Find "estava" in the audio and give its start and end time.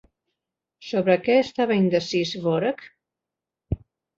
1.41-1.77